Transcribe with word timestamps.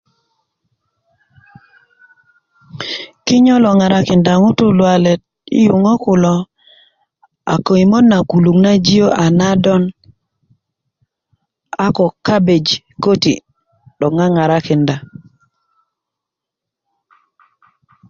kinyo 3.25 3.55
lo 3.63 3.69
ŋarakinda 3.79 4.33
ŋutu 4.43 4.65
luwalet 4.77 5.21
i 5.59 5.59
yuŋá 5.67 5.93
kulo 6.03 6.35
a 7.53 7.55
köyimöt 7.65 8.05
na 8.11 8.17
kuluk 8.29 8.57
na 8.65 8.71
giyö 8.85 9.07
a 9.23 9.25
na 9.39 9.49
don 9.63 9.83
a 11.85 11.87
ko 11.95 12.05
cabegi 12.25 12.77
köti' 13.03 13.43
'dok 13.97 14.13
ŋaŋarakinda 14.17 14.95